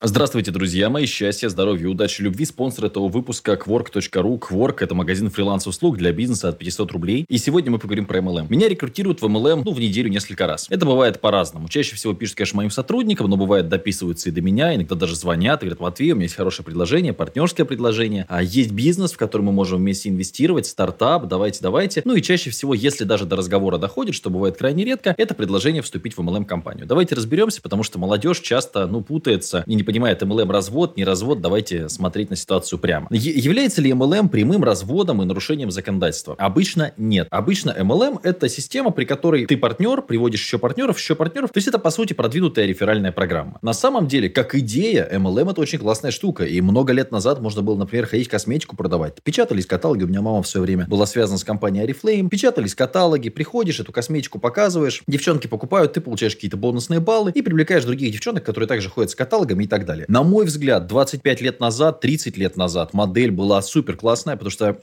[0.00, 1.06] Здравствуйте, друзья мои.
[1.06, 2.44] Счастья, здоровья, удачи, любви.
[2.44, 4.38] Спонсор этого выпуска Quark.ru.
[4.38, 7.26] Quark– это магазин фриланс-услуг для бизнеса от 500 рублей.
[7.28, 8.46] И сегодня мы поговорим про MLM.
[8.48, 10.68] Меня рекрутируют в MLM ну, в неделю несколько раз.
[10.70, 11.68] Это бывает по-разному.
[11.68, 14.72] Чаще всего пишут, конечно, моим сотрудникам, но бывает дописываются и до меня.
[14.72, 18.24] Иногда даже звонят и говорят, Матвей, у меня есть хорошее предложение, партнерское предложение.
[18.28, 22.02] А есть бизнес, в который мы можем вместе инвестировать, стартап, давайте, давайте.
[22.04, 25.82] Ну и чаще всего, если даже до разговора доходит, что бывает крайне редко, это предложение
[25.82, 26.86] вступить в MLM-компанию.
[26.86, 31.40] Давайте разберемся, потому что молодежь часто ну, путается и не понимает, MLM развод, не развод,
[31.40, 33.06] давайте смотреть на ситуацию прямо.
[33.10, 36.34] Е- является ли MLM прямым разводом и нарушением законодательства?
[36.38, 37.26] Обычно нет.
[37.30, 41.52] Обычно MLM это система, при которой ты партнер, приводишь еще партнеров, еще партнеров.
[41.52, 43.58] То есть это по сути продвинутая реферальная программа.
[43.62, 46.44] На самом деле, как идея, MLM это очень классная штука.
[46.44, 49.14] И много лет назад можно было, например, ходить косметику продавать.
[49.22, 52.28] Печатались каталоги, у меня мама в свое время была связана с компанией Oriflame.
[52.28, 57.84] Печатались каталоги, приходишь, эту косметику показываешь, девчонки покупают, ты получаешь какие-то бонусные баллы и привлекаешь
[57.84, 60.04] других девчонок, которые также ходят с каталогами и так далее.
[60.08, 64.78] На мой взгляд, 25 лет назад, 30 лет назад модель была супер классная, потому что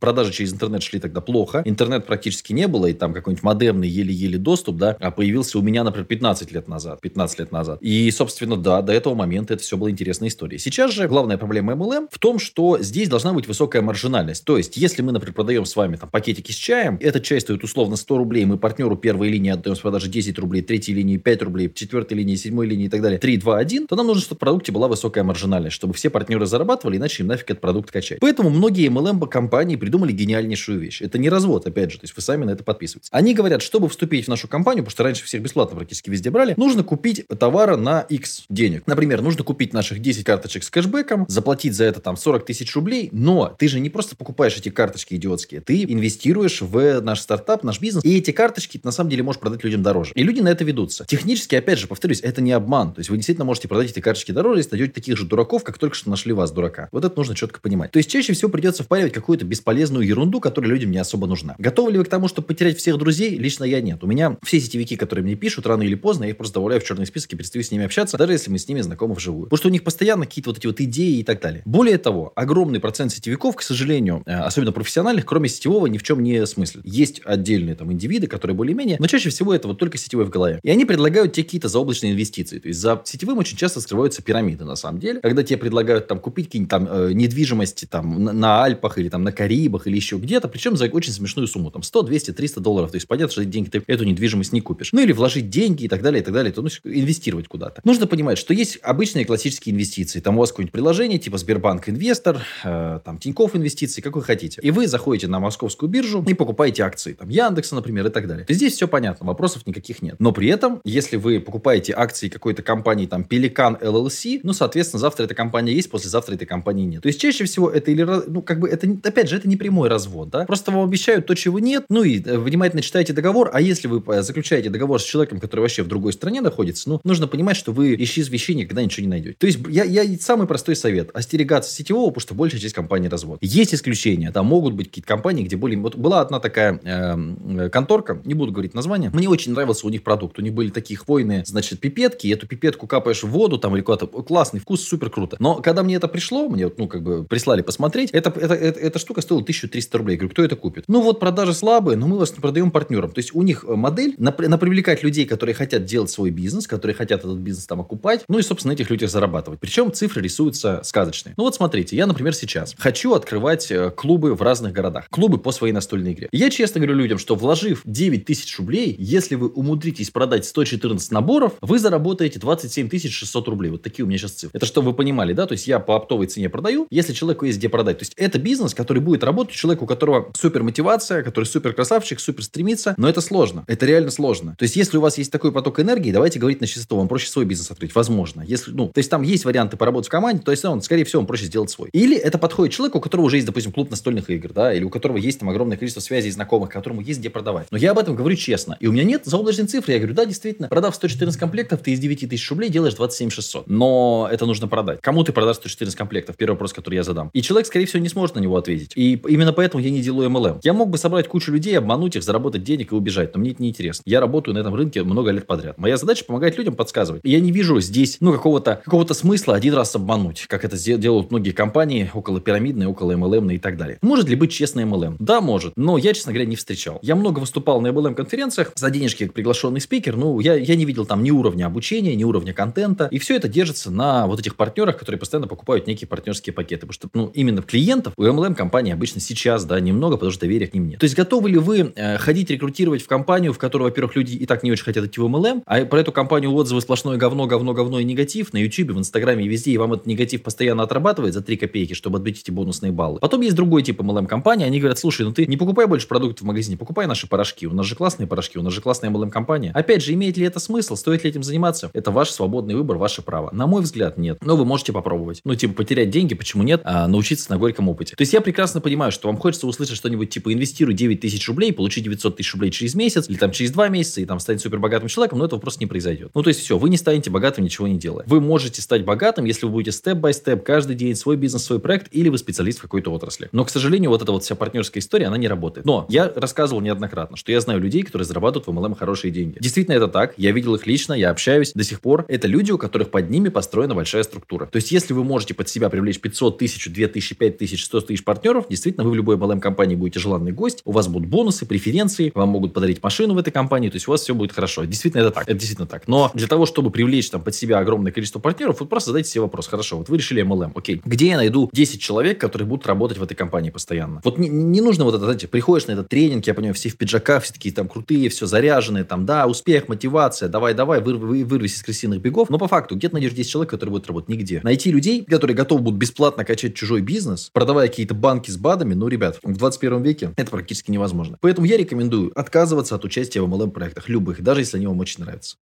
[0.00, 1.62] продажи через интернет шли тогда плохо.
[1.64, 5.84] Интернет практически не было, и там какой-нибудь модемный еле-еле доступ, да, а появился у меня,
[5.84, 7.00] например, 15 лет назад.
[7.00, 7.78] 15 лет назад.
[7.80, 10.58] И, собственно, да, до этого момента это все была интересная история.
[10.58, 14.44] Сейчас же главная проблема MLM в том, что здесь должна быть высокая маржинальность.
[14.44, 17.64] То есть, если мы, например, продаем с вами там пакетики с чаем, эта часть стоит
[17.64, 21.42] условно 100 рублей, мы партнеру первой линии отдаем с продажи 10 рублей, третьей линии 5
[21.42, 24.37] рублей, четвертой линии, седьмой линии и так далее, 3, 2, 1, то нам нужно, чтобы
[24.38, 28.18] продукте была высокая маржинальность, чтобы все партнеры зарабатывали, иначе им нафиг этот продукт качать.
[28.20, 31.02] Поэтому многие MLM-компании придумали гениальнейшую вещь.
[31.02, 33.08] Это не развод, опять же, то есть вы сами на это подписываетесь.
[33.12, 36.54] Они говорят, чтобы вступить в нашу компанию, потому что раньше всех бесплатно практически везде брали,
[36.56, 38.84] нужно купить товара на X денег.
[38.86, 43.08] Например, нужно купить наших 10 карточек с кэшбэком, заплатить за это там 40 тысяч рублей,
[43.12, 47.80] но ты же не просто покупаешь эти карточки идиотские, ты инвестируешь в наш стартап, наш
[47.80, 50.12] бизнес, и эти карточки на самом деле можешь продать людям дороже.
[50.14, 51.04] И люди на это ведутся.
[51.06, 52.92] Технически, опять же, повторюсь, это не обман.
[52.92, 55.78] То есть вы действительно можете продать эти карточки дороже, если найдете таких же дураков, как
[55.78, 56.88] только что нашли вас, дурака.
[56.92, 57.90] Вот это нужно четко понимать.
[57.90, 61.54] То есть чаще всего придется впаривать какую-то бесполезную ерунду, которая людям не особо нужна.
[61.58, 63.36] Готовы ли вы к тому, чтобы потерять всех друзей?
[63.36, 64.02] Лично я нет.
[64.02, 66.84] У меня все сетевики, которые мне пишут, рано или поздно, я их просто добавляю в
[66.84, 69.44] черный список и перестаю с ними общаться, даже если мы с ними знакомы вживую.
[69.44, 71.62] Потому что у них постоянно какие-то вот эти вот идеи и так далее.
[71.64, 76.22] Более того, огромный процент сетевиков, к сожалению, э, особенно профессиональных, кроме сетевого, ни в чем
[76.22, 76.82] не смыслит.
[76.84, 80.60] Есть отдельные там индивиды, которые более-менее, но чаще всего это вот только сетевой в голове.
[80.62, 82.58] И они предлагают тебе какие-то заоблачные инвестиции.
[82.58, 86.18] То есть за сетевым очень часто скрываются пирамиды на самом деле, когда тебе предлагают там
[86.18, 90.16] купить какие-нибудь там э, недвижимости там на, на Альпах или там на Карибах или еще
[90.16, 92.90] где-то, причем за очень смешную сумму, там 100, 200, 300 долларов.
[92.90, 94.92] То есть понятно, что эти деньги ты эту недвижимость не купишь.
[94.92, 96.52] Ну или вложить деньги и так далее, и так далее.
[96.52, 97.80] То, ну, инвестировать куда-то.
[97.84, 100.20] Нужно понимать, что есть обычные классические инвестиции.
[100.20, 104.60] Там у вас какое-нибудь приложение типа Сбербанк Инвестор, э, там Тинькофф Инвестиции, как вы хотите.
[104.62, 107.12] И вы заходите на московскую биржу и покупаете акции.
[107.12, 108.46] Там Яндекса, например, и так далее.
[108.48, 110.16] Здесь все понятно, вопросов никаких нет.
[110.18, 113.78] Но при этом, если вы покупаете акции какой-то компании, там Pelican
[114.08, 117.02] LLC, ну, соответственно, завтра эта компания есть, послезавтра этой компании нет.
[117.02, 119.88] То есть чаще всего это или, ну, как бы, это, опять же, это не прямой
[119.88, 120.44] развод, да.
[120.44, 124.02] Просто вам обещают то, чего нет, ну, и э, внимательно читаете договор, а если вы
[124.06, 127.72] э, заключаете договор с человеком, который вообще в другой стране находится, ну, нужно понимать, что
[127.72, 129.36] вы ищи вещей никогда ничего не найдете.
[129.38, 133.38] То есть я, я самый простой совет, остерегаться сетевого, потому что большая часть компаний развод.
[133.40, 135.78] Есть исключения, там могут быть какие-то компании, где более...
[135.78, 140.02] Вот была одна такая э, конторка, не буду говорить название, мне очень нравился у них
[140.02, 143.74] продукт, у них были такие хвойные, значит, пипетки, и эту пипетку капаешь в воду там
[143.76, 145.36] или куда-то, классный вкус, супер круто.
[145.40, 148.98] Но когда мне это пришло, мне, ну, как бы прислали посмотреть, это, это, это, эта
[148.98, 150.14] штука стоила 1300 рублей.
[150.14, 150.84] Я говорю, кто это купит?
[150.88, 153.10] Ну, вот продажи слабые, но мы вас продаем партнерам.
[153.10, 156.66] То есть у них э, модель на, на привлекать людей, которые хотят делать свой бизнес,
[156.66, 159.60] которые хотят этот бизнес там окупать, ну и, собственно, этих людях зарабатывать.
[159.60, 161.34] Причем цифры рисуются сказочные.
[161.36, 165.08] Ну вот смотрите, я, например, сейчас хочу открывать э, клубы в разных городах.
[165.10, 166.28] Клубы по своей настольной игре.
[166.32, 171.54] Я честно говорю людям, что вложив 9 тысяч рублей, если вы умудритесь продать 114 наборов,
[171.60, 173.70] вы заработаете 27 600 рублей.
[173.78, 174.50] Вот такие у меня сейчас цифры.
[174.56, 175.46] Это чтобы вы понимали, да?
[175.46, 177.98] То есть я по оптовой цене продаю, если человеку есть где продать.
[177.98, 181.72] То есть это бизнес, который будет работать у человека, у которого супер мотивация, который супер
[181.74, 183.64] красавчик, супер стремится, но это сложно.
[183.68, 184.56] Это реально сложно.
[184.58, 187.28] То есть если у вас есть такой поток энергии, давайте говорить на чистоту, вам проще
[187.28, 188.42] свой бизнес открыть, возможно.
[188.42, 191.20] Если, ну, то есть там есть варианты поработать в команде, то есть он, скорее всего,
[191.20, 191.88] он проще сделать свой.
[191.92, 194.90] Или это подходит человеку, у которого уже есть, допустим, клуб настольных игр, да, или у
[194.90, 197.68] которого есть там огромное количество связей и знакомых, которому есть где продавать.
[197.70, 198.76] Но я об этом говорю честно.
[198.80, 199.92] И у меня нет заоблачной цифры.
[199.92, 203.67] Я говорю, да, действительно, продав 114 комплектов, ты из 9 тысяч рублей делаешь 27 600.
[203.68, 205.00] Но это нужно продать.
[205.00, 206.36] Кому ты продашь 114 комплектов?
[206.36, 207.30] Первый вопрос, который я задам.
[207.32, 208.92] И человек, скорее всего, не сможет на него ответить.
[208.94, 210.60] И именно поэтому я не делаю MLM.
[210.62, 213.62] Я мог бы собрать кучу людей, обмануть их, заработать денег и убежать, но мне это
[213.62, 214.02] не интересно.
[214.06, 215.78] Я работаю на этом рынке много лет подряд.
[215.78, 217.20] Моя задача помогать людям подсказывать.
[217.24, 221.30] И я не вижу здесь, ну, какого-то какого смысла один раз обмануть, как это делают
[221.30, 223.98] многие компании, около пирамидные, около MLM и так далее.
[224.02, 225.16] Может ли быть честный MLM?
[225.18, 225.72] Да, может.
[225.76, 226.98] Но я, честно говоря, не встречал.
[227.02, 230.16] Я много выступал на MLM-конференциях за денежки как приглашенный спикер.
[230.16, 233.08] Ну, я, я не видел там ни уровня обучения, ни уровня контента.
[233.10, 236.86] И все это держится на вот этих партнерах, которые постоянно покупают некие партнерские пакеты.
[236.86, 240.68] Потому что, ну, именно клиентов у MLM компании обычно сейчас, да, немного, потому что доверия
[240.68, 241.00] к ним нет.
[241.00, 244.46] То есть, готовы ли вы э, ходить рекрутировать в компанию, в которую, во-первых, люди и
[244.46, 247.74] так не очень хотят идти в MLM, а про эту компанию отзывы сплошное говно, говно,
[247.74, 251.34] говно и негатив на YouTube, в Инстаграме и везде, и вам этот негатив постоянно отрабатывает
[251.34, 253.18] за 3 копейки, чтобы отбить эти бонусные баллы.
[253.18, 256.46] Потом есть другой тип MLM-компании, они говорят, слушай, ну ты не покупай больше продуктов в
[256.46, 259.72] магазине, покупай наши порошки, у нас же классные порошки, у нас же классная MLM-компания.
[259.74, 261.90] Опять же, имеет ли это смысл, стоит ли этим заниматься?
[261.92, 263.47] Это ваш свободный выбор, ваше право.
[263.52, 264.38] На мой взгляд, нет.
[264.44, 265.40] Но вы можете попробовать.
[265.44, 268.14] Ну, типа, потерять деньги, почему нет, а научиться на горьком опыте.
[268.16, 271.72] То есть я прекрасно понимаю, что вам хочется услышать что-нибудь типа инвестируй 9 тысяч рублей,
[271.72, 274.78] получи 900 тысяч рублей через месяц, или там через 2 месяца, и там стать супер
[274.78, 276.30] богатым человеком, но этого просто не произойдет.
[276.34, 278.24] Ну, то есть все, вы не станете богатым, ничего не делая.
[278.26, 282.28] Вы можете стать богатым, если вы будете степ-бай-степ каждый день свой бизнес, свой проект, или
[282.28, 283.48] вы специалист в какой-то отрасли.
[283.52, 285.86] Но, к сожалению, вот эта вот вся партнерская история, она не работает.
[285.86, 289.58] Но я рассказывал неоднократно, что я знаю людей, которые зарабатывают в MLM хорошие деньги.
[289.60, 290.34] Действительно, это так.
[290.36, 292.24] Я видел их лично, я общаюсь до сих пор.
[292.28, 294.66] Это люди, у которых под ними построена большая структура.
[294.66, 298.00] То есть, если вы можете под себя привлечь 500 тысяч, 2 тысячи, 5 тысяч, 100
[298.02, 302.32] тысяч партнеров, действительно, вы в любой MLM-компании будете желанный гость, у вас будут бонусы, преференции,
[302.34, 304.84] вам могут подарить машину в этой компании, то есть у вас все будет хорошо.
[304.84, 305.44] Действительно, это так.
[305.44, 306.08] Это действительно так.
[306.08, 309.42] Но для того, чтобы привлечь там под себя огромное количество партнеров, вот просто задайте себе
[309.42, 309.68] вопрос.
[309.68, 311.00] Хорошо, вот вы решили MLM, окей.
[311.04, 314.20] Где я найду 10 человек, которые будут работать в этой компании постоянно?
[314.24, 316.96] Вот не, не нужно вот это, знаете, приходишь на этот тренинг, я понимаю, все в
[316.96, 321.44] пиджаках, все такие там крутые, все заряженные, там, да, успех, мотивация, давай, давай, выр, вы,
[321.44, 322.50] вырвись из крысиных бегов.
[322.50, 324.28] Но по факту, где ты 10 человек, которые будут работать?
[324.28, 324.60] Нигде.
[324.62, 329.08] Найти людей, которые готовы будут бесплатно качать чужой бизнес, продавая какие-то банки с БАДами, ну,
[329.08, 331.38] ребят, в 21 веке это практически невозможно.
[331.40, 335.56] Поэтому я рекомендую отказываться от участия в MLM-проектах, любых, даже если они вам очень нравятся.